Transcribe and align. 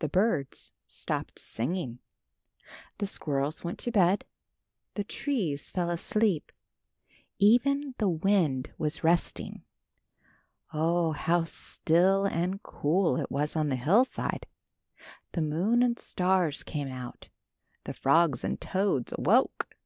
The 0.00 0.08
birds 0.08 0.72
stopped 0.88 1.38
singing. 1.38 2.00
The 2.98 3.06
squirrels 3.06 3.62
went 3.62 3.78
to 3.78 3.92
bed. 3.92 4.24
The 4.94 5.04
trees 5.04 5.70
fell 5.70 5.88
asleep. 5.88 6.50
Even 7.38 7.94
the 7.98 8.08
wind 8.08 8.72
was 8.76 9.04
resting. 9.04 9.62
Oh, 10.72 11.12
how 11.12 11.44
still 11.44 12.24
and 12.26 12.60
cool 12.64 13.16
it 13.18 13.30
was 13.30 13.54
on 13.54 13.68
the 13.68 13.76
hillside! 13.76 14.46
The 15.30 15.42
moon 15.42 15.80
and 15.84 15.96
stars 15.96 16.64
came 16.64 16.88
out. 16.88 17.28
The 17.84 17.94
frogs 17.94 18.42
and 18.42 18.60
toads 18.60 19.12
awoke. 19.16 19.76